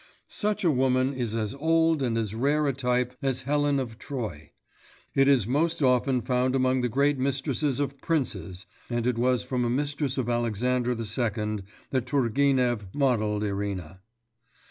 Such 0.25 0.63
a 0.63 0.71
woman 0.71 1.13
is 1.13 1.35
as 1.35 1.53
old 1.53 2.01
and 2.01 2.17
as 2.17 2.33
rare 2.33 2.65
a 2.65 2.73
type 2.73 3.15
as 3.21 3.43
Helen 3.43 3.77
of 3.79 3.99
Troy. 3.99 4.49
It 5.13 5.27
is 5.27 5.45
most 5.45 5.83
often 5.83 6.23
found 6.23 6.55
among 6.55 6.81
the 6.81 6.89
great 6.89 7.19
mistresses 7.19 7.79
of 7.79 8.01
princes, 8.01 8.65
and 8.89 9.05
it 9.05 9.19
was 9.19 9.43
from 9.43 9.63
a 9.63 9.69
mistress 9.69 10.17
of 10.17 10.27
Alexander 10.27 10.93
II. 10.93 11.59
that 11.91 12.07
Turgenev 12.07 12.87
modelled 12.95 13.43
Irina. 13.43 14.01